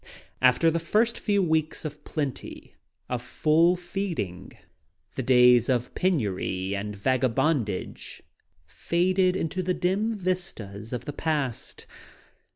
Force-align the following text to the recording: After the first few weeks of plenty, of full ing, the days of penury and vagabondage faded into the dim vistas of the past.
After 0.41 0.71
the 0.71 0.79
first 0.79 1.19
few 1.19 1.43
weeks 1.43 1.85
of 1.85 2.03
plenty, 2.03 2.73
of 3.07 3.21
full 3.21 3.77
ing, 3.95 4.53
the 5.13 5.21
days 5.21 5.69
of 5.69 5.93
penury 5.93 6.75
and 6.75 6.95
vagabondage 6.97 8.23
faded 8.65 9.35
into 9.35 9.61
the 9.61 9.75
dim 9.75 10.15
vistas 10.15 10.91
of 10.91 11.05
the 11.05 11.13
past. 11.13 11.85